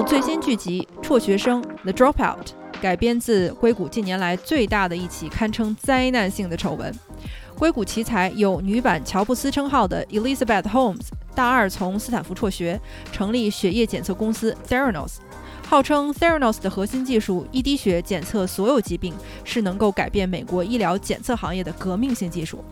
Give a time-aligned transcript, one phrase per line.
[0.00, 2.46] 最新剧集《辍学生》The Dropout
[2.80, 6.94] 改编自硅谷近年来最大的一起堪称灾难性的丑闻。
[7.58, 12.80] 硅谷奇才有女版乔布斯称号的 Elizabeth Holmes，大二从斯坦福辍学，
[13.12, 15.16] 成立血液检测公司 Theranos，
[15.68, 19.12] 号称 Theranos 的核心技术一滴血检测所有疾病，
[19.44, 22.64] 是能够改变美国医疗检测行业的革命性技术。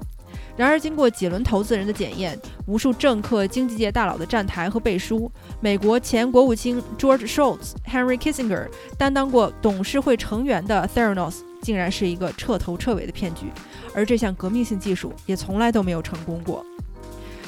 [0.61, 13.47] 然而，经过几轮投资人的检验，无数政客、经济界大佬的站台和背书，美国前国务卿 George Shultz、Henry Kissinger 担当过董事会成员的 Theranos，竟然是一个彻头彻尾的骗局，
[13.95, 16.63] 而这项革命性技术也从来都没有成功过。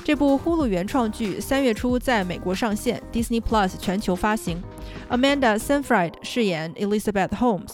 [0.02, 4.63] 这部呼噜原创剧三月初在美国上线，Disney Plus 全球发行。
[5.10, 7.73] Amanda Seyfried 饰演 Elizabeth Holmes。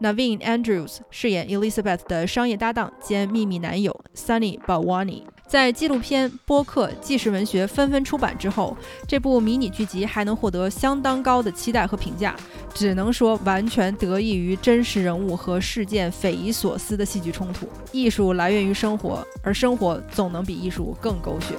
[0.00, 5.22] Naveen Andrews 饰演 Elizabeth 的商业搭档兼秘密男友 Sunny b a w a n i。
[5.46, 8.74] 在纪录片、播客、纪实文学纷纷出版之后，
[9.06, 12.34] 这部迷你剧集还能获得相当高的期待和评价，
[12.72, 17.68] 只能说完全得益于真实人物和事件匪夷所思的戏剧冲突。
[17.92, 21.54] 艺术来源于生活，而生活总能比艺术更狗血。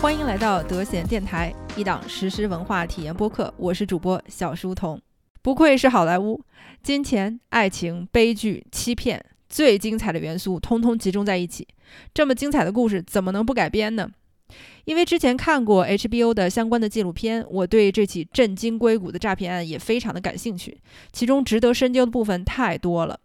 [0.00, 1.54] 欢迎来到德贤电台。
[1.74, 5.00] 一档实时文化体验播客，我是主播小书童。
[5.42, 6.40] 不愧是好莱坞，
[6.82, 11.66] 金钱、爱情、悲剧、欺骗，最精彩的元素通通集中在一起。
[12.14, 14.08] 这么精彩的故事，怎么能不改编呢？
[14.84, 20.78] 因为之前看过 HBO 的相关的纪录片，我对这起震惊硅谷的诈骗案也非常的感兴趣。
[21.12, 23.18] 其中值得深究的部分太多了。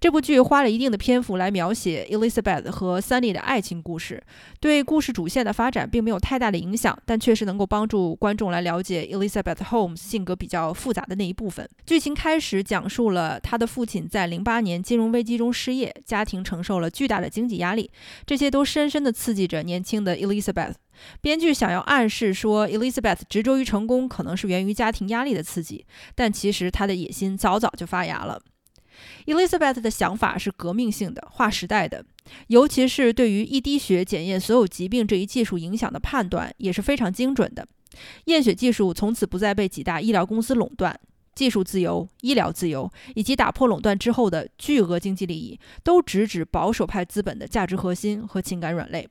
[0.00, 4.22] 这部剧花了一定的篇幅来描写 Elizabeth 和 Sunny 的爱情故事，
[4.58, 11.68] 对故事主线的发展并没有太大的影响，但确实能够帮助观众来了解 Elizabeth Holmes 性格比较复杂的那一部分。
[11.86, 17.90] 剧情开始讲述了他的父亲在08年金融危机中失业，家庭承受了巨大的经济压力，
[18.26, 20.74] 这些都深深地刺激着年轻的 Elizabeth。
[21.20, 28.40] 编剧想要暗示说 Elizabeth 执着于成功可能是源于家庭压力的刺激，但其实他的野心早早就发芽了。
[29.26, 32.04] Elizabeth 的想法是革命性的、划时代的，
[32.48, 37.66] 尤其是对于一滴血检验所有疾病这一技术影响的判断也是非常精准的。
[38.26, 40.98] 验血技术从此不再被几大医疗公司垄断，
[41.34, 49.08] 技术自由、医疗自由以及打破垄断之后的巨额经济利益，都直指保守派资本的价值核心和情感软肋。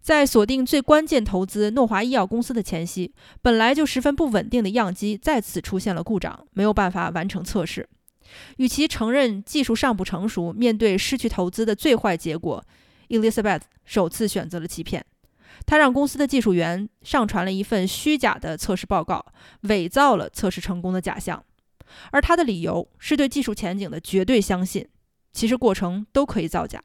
[0.00, 3.12] 在锁定最关键投资诺华医药公司的前夕，
[3.42, 7.88] 本来就十分不稳定的样机再次出现了故障，没有办法完成测试。
[8.56, 12.64] 与其承认技术尚不成熟，面对失去投资的最坏结果
[13.08, 15.04] ，Elizabeth 首次选择了欺骗。
[15.66, 19.24] 他让公司的技术员上传了一份虚假的测试报告，
[19.62, 21.44] 伪造了测试成功的假象。
[22.12, 24.86] 而他的理由是对技术前景的绝对相信。
[25.32, 26.82] 其实过程都可以造假。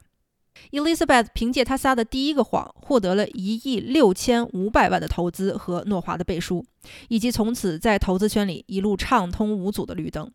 [0.72, 6.66] Elizabeth 凭借他撒的第一个谎，获得了一亿六千五百万的投资和诺华的背书，
[7.08, 10.32] 以及从此在投资圈里一路畅通无阻的绿灯。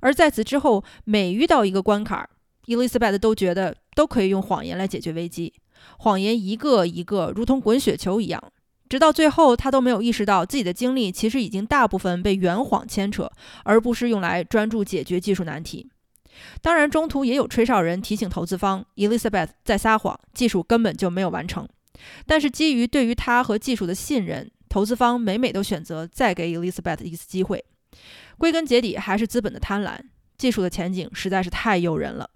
[0.00, 2.28] 而在此之后，每遇到一个关卡
[2.66, 5.52] ，Elizabeth 都觉得都可以用谎言来解决危机。
[5.98, 8.42] 谎言一个一个如同滚雪球一样，
[8.88, 13.30] 直到最后，他都没有意识到自己的精力其实已经大部分被圆谎牵扯，
[13.64, 15.90] 而不是用来专注解决技术难题。
[16.60, 21.66] 当然，中途也有吹哨人提醒投资方，Elizabeth 在撒谎，技术根本就没有完成。
[22.26, 27.64] 但是基于对于他和技术的信任，投资方每每都选择再给 Elizabeth 一次机会。
[28.38, 29.98] 归根结底还是资本的贪婪，
[30.36, 32.30] 技术的前景实在是太诱人了。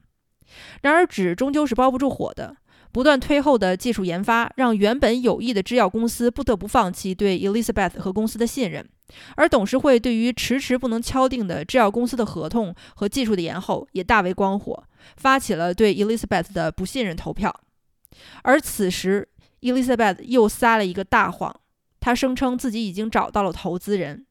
[0.82, 2.56] 然而纸终究是包不住火的，
[2.90, 8.88] 不断推后的技术研发让原本有益的制药公司不得不放弃对 Elizabeth 和公司的信任，
[9.36, 14.84] 而董事会对于迟迟不能敲定的制药公司的合同和技术的延后也大为光火，
[15.16, 17.54] 发起了对 Elizabeth 的不信任投票。
[18.42, 19.28] 而此时
[19.60, 21.54] ，Elizabeth 又撒了一个大谎，
[22.00, 24.26] 她声称自己已经找到了投资人。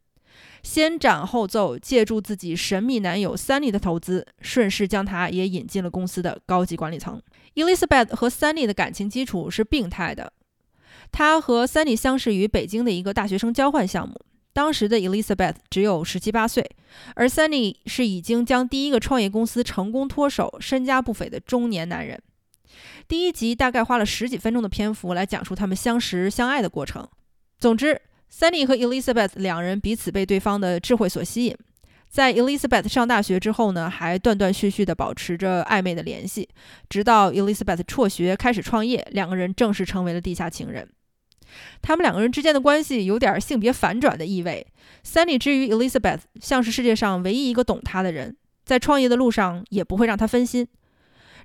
[0.62, 7.22] 先斩后奏，借助自己神秘男友 Sunny 的投资，顺势将他也引进了公司的高级管理层。
[7.56, 10.34] Elizabeth 和 Sunny 的感情基础是病态的。
[11.12, 14.20] 他和 Sunny 相识于北京的一个大学生交换项目，
[14.54, 16.70] 当时的 Elizabeth 只有十七八岁，
[17.16, 22.22] 而 Sunny 是已经将第一个创业公司成功脱手、身家不菲的中年男人。
[23.08, 27.08] 第一集大概花了十几分钟的篇幅来讲述他们相识相爱的过程。
[27.58, 28.02] 总之。
[28.32, 31.56] Sunny 和 Elizabeth 两人彼此被对方的智慧所吸引，
[32.10, 36.48] 在 Elizabeth 上大学之后呢，还断断续续地保持着暧昧的联系，
[36.90, 40.88] 直到 Elizabeth 辍学开始创业，两个人正式成为了地下情人。
[41.82, 44.68] 他们两个人之间的关系有点性别反转的意味。
[45.04, 50.68] Sunny 之于 Elizabeth 像是世界上唯一一个懂他的人，在创业的路上也不会让他分心。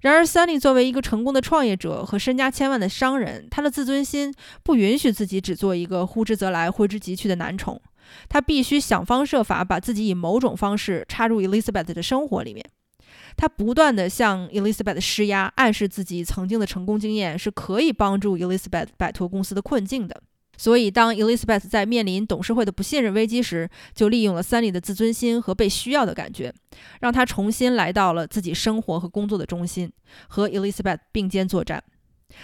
[0.05, 4.31] 然而，Sunny 作为一个成功的创业者和身家千万的商人，他的自尊心
[4.62, 7.81] 不允许自己只做一个呼之则来、挥之即去的男宠。
[8.29, 12.62] 他必须想方设法把自己以某种方式插入 Elizabeth 的生活里面。
[13.35, 20.23] 他不断地向 Elizabeth 施压，暗示自己曾经的成功经验是可以帮助 Elizabeth 摆脱公司的困境的。
[20.56, 26.53] 所以，当 Elizabeth 在面临董事会的不信任危机时，就利用了 Sunny 的自尊心和被需要的感觉，
[27.01, 29.91] 让他重新来到了自己生活和工作的中心，
[30.29, 31.83] 和 Elizabeth 并肩作战。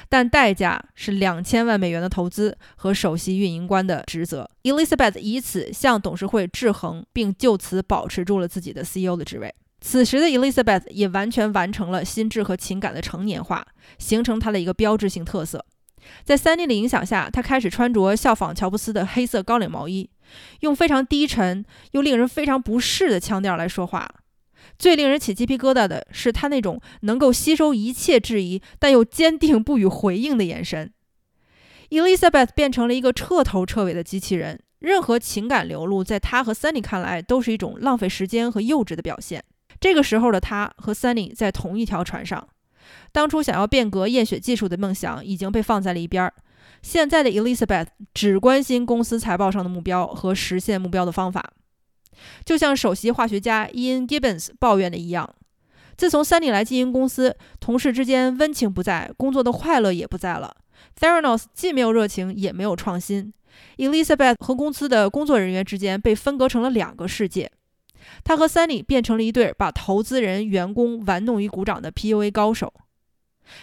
[0.08, 4.48] 但代价是两千万美元的投资和首席运营官的职责。
[4.62, 9.52] Elizabeth 以此向董事会制衡，并就此保持住了自己的 CEO 的职位。
[9.80, 13.66] 此时的 Elizabeth 也完全完成了心智和情感的成年化，
[13.98, 15.64] 形成她的一个标志性特色。
[16.24, 20.08] 在 Sunny 的影响下，他开始穿着效仿乔布斯的黑色高领毛衣，
[20.60, 24.08] 用非常低沉又令人非常不适的腔调来说话。
[24.78, 30.92] 最令人起鸡皮疙瘩的是他那种能够吸收一切质疑，但又坚定不予回应的眼神。
[31.90, 39.42] Elizabeth 变成了一个彻头彻尾的机器人，任何情感流露，在他和 Sunny 看来都是一种浪费时间和幼稚的表现。
[39.80, 42.46] 这个时候的他和 Sunny 在同一条船上。
[43.12, 46.32] 当初想要变革验血技术的梦想已经被放在了一边儿，
[46.82, 51.52] 现在的 Elizabeth 只关心公司财报上的目标和实现目标的方法。
[52.44, 55.34] 就像首席化学家 Ian Gibbons 抱怨的一样，
[55.96, 60.54] 自从 Sunny 来经营公司，同事之间温情不在，工作的快乐也不在了。
[60.98, 63.32] Theranos 既没有热情，也没有创新。
[63.78, 67.50] Elizabeth 和公司的工作人员之间被分隔成了两个世界。
[68.24, 72.72] 他和 Sunny 变成了一对把投资人、员工玩弄于股掌的 PUA 高手。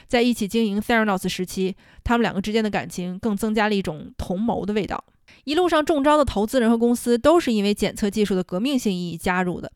[0.07, 5.03] 在一起经营 Theranos 时期，他们两个之间的感情更增加了一种同谋的味道。
[5.45, 9.71] 一路上中招的投资人和公司都是因为检测技术的革命性意义加入的。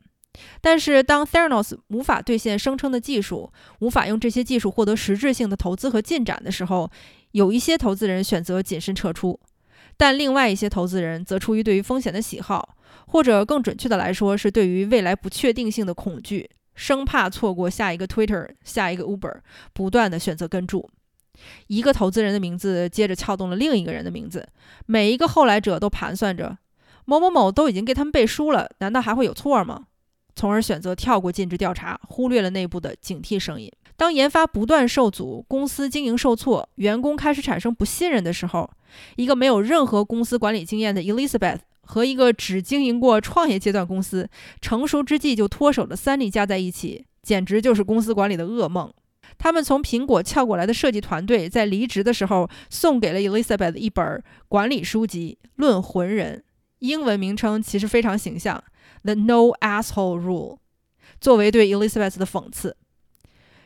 [0.61, 6.89] 但是，当 Theranos 无法兑现声称的技术，无法用这些技术获得实质性的投资和进展的时候，
[7.31, 9.39] 有一些投资人选择谨慎撤出，
[9.97, 12.75] 但另外一些投资人则出于对于风险的喜好，
[13.07, 16.49] 或者更准确的来说，是对于未来不确定性的恐惧。
[16.73, 19.39] 生怕错过下一个 Twitter、下一个 Uber，
[19.73, 20.89] 不断的选择跟注。
[21.67, 24.47] 一个投资人的名字接着撬动了另一个人的名字，
[24.85, 26.57] 每一个后来者都盘算着
[27.05, 29.87] 某某某都已经给他们背书了，难道还会有错吗？
[30.35, 33.71] 从而选择跳过尽职调查，忽略了内部的警惕声音。
[33.95, 38.69] 当研发不断受阻，公司经营受挫，员工开始产生不信任的时候，
[39.15, 41.59] 一个没有任何公司管理经验的 Elizabeth。
[41.83, 44.29] 和一个只经营过创业阶段公司、
[44.61, 48.89] 成熟之际就脱手的 Sunny 加在一起，简直就是公司管理的噩梦。
[49.37, 56.37] 他们从苹果撬过来的设计团队，在离职的时候送给了 Elizabeth 一本管理书籍《论魂人》，
[56.81, 58.63] 英文名称其实非常形象，
[59.03, 60.55] 《The No Asshole Rule》，
[61.19, 62.75] 作为对 Elizabeth 的讽刺。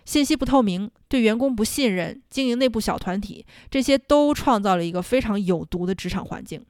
[0.03, 6.63] 信息不透明，对员工不信任，经营内部小团体，这些都创造了一个非常有毒的职场环境。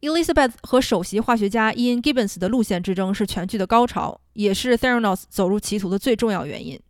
[0.00, 6.80] Elizabeth 和首席化学家 Ian Gibbons 的路线之争是全剧的高潮，也是 Theranos 走入歧途的最重要原因。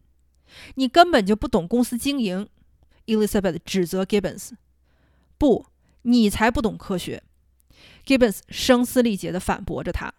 [0.76, 2.48] 你根本就不懂公司经营
[3.06, 4.50] ，Elizabeth 指责 Gibbons。
[5.36, 5.66] 不，
[6.02, 7.22] 你才不懂科学
[8.18, 10.12] ，Gibbons 声嘶力竭地反驳着他。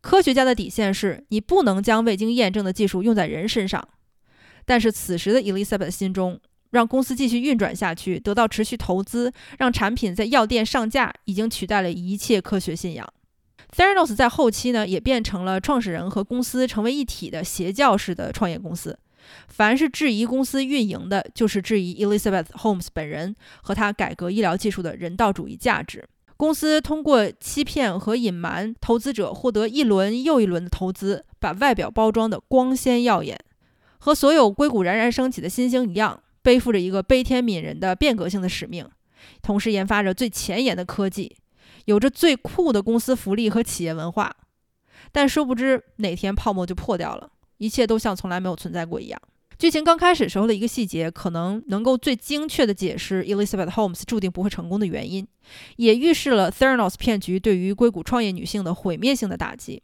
[0.00, 3.86] 科学家的底线是你不能将未经验证的技术用在人身上。
[4.64, 6.40] 但是此时的 Elizabeth 心中。
[6.70, 13.04] 让公司继续运转下去，得到持续投资，让产品在药店上架，已经取代了一切科学信仰。
[13.76, 18.96] Theranos 在后期呢，也变成了创始人和公司成为一体的邪教式的创业公司。
[19.48, 26.08] 凡是质疑公司运营的，就是质疑 Elizabeth Holmes 本人和他改革医疗技术的人道主义价值。
[26.40, 33.38] 公司通过欺骗和隐瞒投资者，获得一轮又一轮的投资，把外表包装的光鲜耀眼，
[33.98, 36.22] 和所有硅谷冉冉升起的新星一样。
[36.40, 38.88] 背负着一个悲天悯人的变革性的使命，
[39.42, 41.36] 同时研发着最前沿的科技，
[41.84, 44.34] 有着最酷的公司福利和企业文化。
[45.12, 49.20] 但殊不知，哪天泡沫就破掉了，一切都像从来没有存在过一样。
[49.60, 55.28] 剧情刚开始时候的一个细节，可能能够最精确地解释 Elizabeth Holmes 注定不会成功的原因，
[55.76, 59.82] 也预示了 Theranos 骗局对于硅谷创业女性的毁灭性的打击。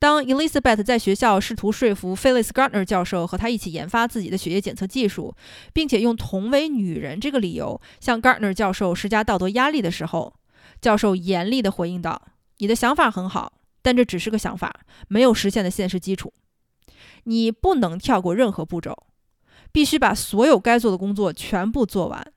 [0.00, 5.36] 当 Elizabeth 在学校试图说服 Phyllis Gardner 教授和他一起研发自己的血液检测技术，
[5.72, 10.34] 并且用同为女人这个理由向 Gardner 教授施加道德压力的时候，
[10.80, 12.20] 教授严厉地回应道
[12.58, 16.32] ：“你的想法很好，但这只是个想法，没有实现的现实基础。
[17.24, 19.06] 你不能跳过任何步骤，
[19.72, 22.32] 必须把所有该做的工作全部做完，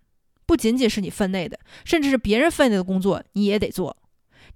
[0.45, 3.97] 不仅仅是你分内的，甚至是别人分内的工作你也得做。”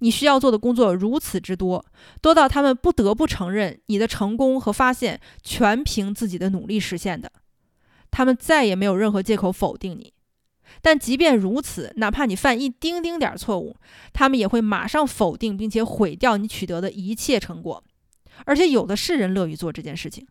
[0.00, 1.84] 你需要做的工作如此之多，
[2.22, 7.32] 多到他们不得不承认你的成功和发现全凭自己的努力实现的。
[8.08, 10.12] 他们再也没有任何借口否定你。
[10.80, 13.74] 但即便如此，哪怕你犯一丁丁点错误，
[14.12, 17.82] 他们也会马上否定并且毁掉你取得的一切成果。
[18.44, 20.26] 而且有的是人乐于做这件事情。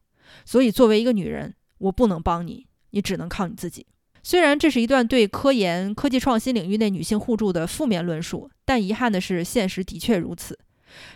[0.45, 3.85] 所以，作为一个女人，我不能帮你，你只能靠你自己。
[4.23, 10.57] 虽然这是一段对科研、科技创新领域内女性互助的负面论述，但遗憾的是，现实的确如此。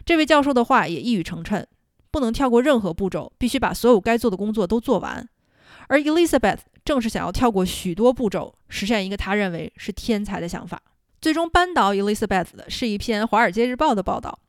[0.06, 1.66] 这位教授的话也一语成谶：
[2.10, 5.28] 不能跳过任何步骤，必须把所有该做的工作都做完。
[5.88, 10.82] 而 Elizabeth 正是想要跳过许多步骤，实现一个他认为是天才的想法。
[11.20, 14.40] 最终扳倒 Elizabeth 的是一篇《华尔街日报》的报道。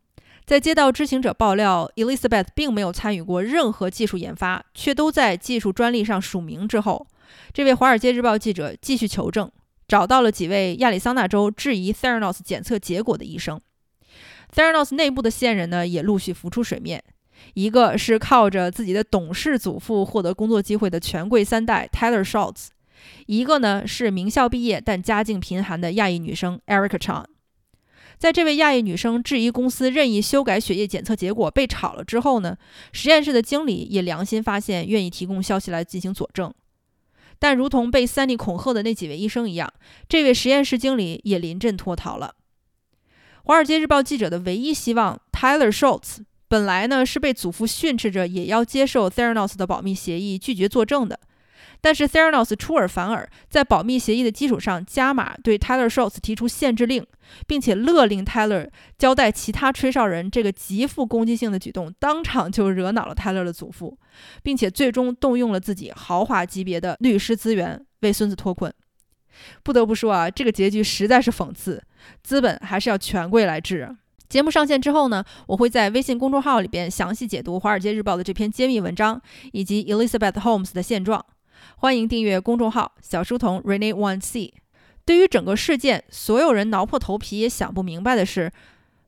[0.45, 7.07] 在接到知情者爆料，Elizabeth 并没有参与过任何技术研发，却都在技术专利上署名之后，
[7.53, 9.51] 这位《华尔街日报》记者继续求证，
[9.87, 13.61] 找到了几位亚利桑那州质疑 Theranos 检测结果的医生。
[14.55, 17.03] Theranos 内部的线人呢，也陆续浮出水面。
[17.55, 22.69] 一个是靠着自己的董事祖父获得工作机会的权贵三代 Tyler Schultz，
[23.27, 27.25] 一个呢是名校毕业但家境贫寒的亚裔女生 Erica Chan。
[28.23, 32.57] 在这位亚裔女生质疑公司任意修改血液检测结果被炒了之后呢，
[32.93, 36.55] 实验室的经理也良心发现，愿意提供消息来进行佐证。
[37.41, 39.69] 但如同被三 y 恐吓的那几位医生一样，
[40.09, 42.37] 这位实验室经理也临阵脱逃了。
[43.43, 46.19] 华尔街日报记者的唯一希望，Tyler Schultz。
[46.47, 51.19] 本来呢是被祖父训斥着也要接受 Theranos 的保密协议，拒绝作证的。
[51.83, 57.05] 但是 Theranos 出尔反尔，在保密协议的基础上加码，对 Tyler Schultz 提出限制令，
[57.47, 60.31] 并且勒令 Tyler 交代其他吹哨人。
[60.31, 63.99] 这个极富攻击性的举动，当场就惹恼了 Tyler 的祖父，
[64.45, 68.73] 并且最终动用了自己豪华级别的律师资源为孙子脱困。
[69.65, 71.83] 不得不说啊，这个结局实在是讽刺。
[72.23, 73.97] 资本还是要权贵来治。
[74.29, 79.21] 节目上线之后呢，我会在微信公众号里边详细解读《华尔街日报》的这篇揭秘文章，
[79.51, 81.27] 以及 Elizabeth Holmes 的现状。
[81.77, 84.55] 欢迎订阅公众号小书童 Rene One C。
[85.05, 88.53] 对于整个事件，所有人挠破头皮也想不明白的是，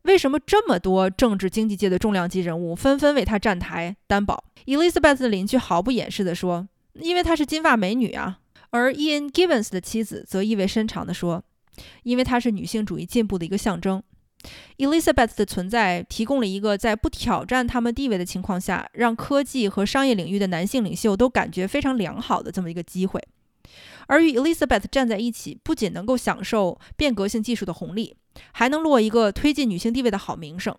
[0.03, 11.45] 为什么这么多政治经济界的重量级人物纷纷为她站台担保？Elizabeth 的邻居毫不掩饰地说：“因为她是金发美女啊。”而 Ian Givens 的妻子则意味深长地说
[12.03, 14.03] ：“因为她是女性主义进步的一个象征。”
[14.79, 23.23] Elizabeth 的存在提供了一个在不挑战他们地位的情况下，让科技和商业领域的男性领袖都感觉非常良好的这么一个机会。
[24.07, 28.15] 而与 Elizabeth 站在一起，不仅能够享受变革性技术的红利，
[28.53, 30.77] 还能落一个推进女性地位的好名声。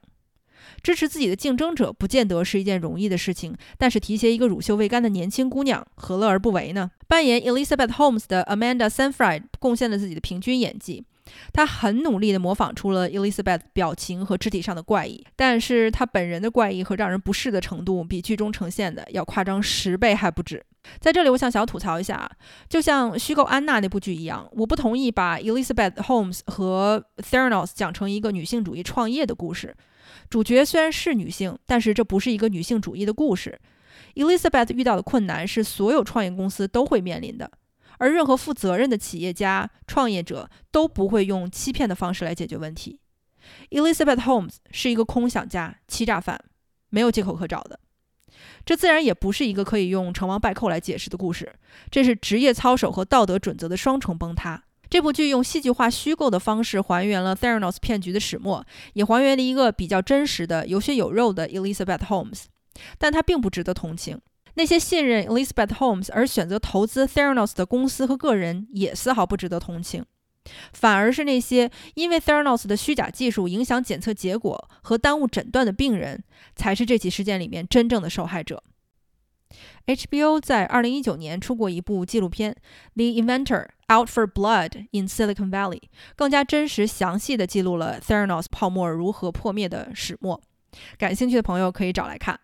[0.83, 6.91] 支持自己的竞争者不见得是一件容易的事情，但是提携一个乳臭未干的年轻姑娘，何乐而不为呢？
[7.07, 11.03] 扮演 Elizabeth Holmes 的 Amanda Seyfried 贡献了自己的平均演技。
[11.53, 20.63] 他很努力地模仿出了 Elizabeth 表情和肢体上的怪异，但是他本人的怪异和让人不适的程度比剧中呈现的要夸张十倍还不止。
[20.99, 22.31] 在这里，我想小吐槽一下啊，
[22.69, 29.75] 就像《虚构安娜》那部剧一样，我不同意把 Elizabeth Holmes 和 Theranos 讲成一个女性主义创业的故事。
[30.29, 33.59] 主角虽然是女性，但是这不是一个女性主义的故事。
[34.13, 37.49] Elizabeth 遇到的困难是所有创业公司都会面临的。
[37.99, 42.99] 而任何负责任的企业家、创业者都不会用欺骗的方式来解决问题。
[43.69, 46.39] Elizabeth Holmes 是一个空想家、欺诈犯，
[46.89, 47.79] 没有借口可找的。
[48.65, 51.53] 这自然也不是一个可以用成王败寇来解释的故事。
[51.89, 54.63] 这是职业操守和道德准则的双重崩塌。
[54.89, 62.43] 这部剧用戏剧化、虚构的方式还原了 Theranos 骗局的始末，也还原了一个比较真实的、有血有肉的 Elizabeth Holmes，
[62.97, 64.19] 但她并不值得同情。
[64.55, 70.05] 那些信任 Elizabeth Holmes 而选择投资 Theranos 的公司和个人也丝毫不值得同情，
[70.73, 76.23] 反而是那些因为 Theranos 的虚假技术影响检测结果和耽误诊断的病人，
[76.55, 78.63] 才是这起事件里面真正的受害者。
[79.85, 82.51] HBO 在2019年出过一部纪录片
[82.95, 85.79] 《The Inventor: Out for Blood in Silicon Valley》，
[86.15, 90.41] 更加真实详细的记录了 Theranos 泡沫如何破灭的始末。
[90.97, 92.39] 感兴趣的朋友可以找来看。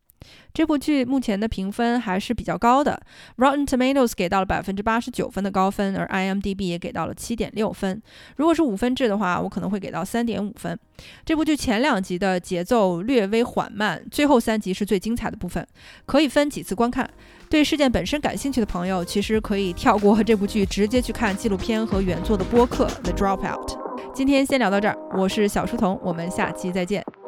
[0.53, 3.01] 这部剧目前的评分还是比较高的
[3.37, 8.01] ，Rotten Tomatoes 给到了百分之八十九分的高分，而 IMDB 也给到了七点六分。
[8.35, 10.77] 如果是五分制的话，我可能会给到三点五分。
[11.25, 15.65] 这部剧前两集的节奏略微缓慢，最后三集是最精彩的部分，
[16.05, 17.09] 可以分几次观看。
[17.49, 23.67] 对事件本身感兴趣的朋友，其实可以跳过这部剧，直接去看纪录片和原作的播客《The Dropout》。
[24.13, 27.20] 今天先聊到这儿，我是小书童，我们下期再见。